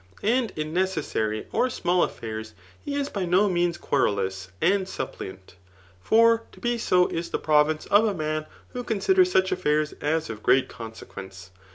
And 0.23 0.49
in 0.55 0.73
necessary^ 0.73 1.45
or 1.51 1.69
small 1.69 2.01
afiairs, 2.07 2.53
he 2.83 2.95
is 2.95 3.07
by 3.07 3.23
no 3.23 3.47
means 3.47 3.77
querulous 3.77 4.49
and 4.59 4.89
suppliant; 4.89 5.53
for 6.01 6.41
to 6.53 6.59
be 6.59 6.79
so 6.79 7.05
is 7.09 7.29
die 7.29 7.37
province 7.37 7.85
of 7.85 8.05
a 8.05 8.13
man 8.15 8.47
who 8.69 8.83
considers 8.83 9.31
such 9.31 9.51
affairs 9.51 9.93
as 10.01 10.27
of 10.31 10.41
great 10.41 10.67
consequence. 10.69 11.51